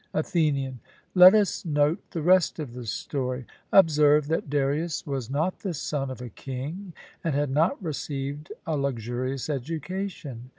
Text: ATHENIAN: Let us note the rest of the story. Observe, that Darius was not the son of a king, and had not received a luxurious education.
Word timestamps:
ATHENIAN: 0.15 0.79
Let 1.13 1.35
us 1.35 1.63
note 1.63 1.99
the 2.09 2.23
rest 2.23 2.57
of 2.57 2.73
the 2.73 2.87
story. 2.87 3.45
Observe, 3.71 4.29
that 4.29 4.49
Darius 4.49 5.05
was 5.05 5.29
not 5.29 5.59
the 5.59 5.75
son 5.75 6.09
of 6.09 6.21
a 6.23 6.29
king, 6.29 6.93
and 7.23 7.35
had 7.35 7.51
not 7.51 7.79
received 7.83 8.51
a 8.65 8.75
luxurious 8.75 9.47
education. 9.47 10.49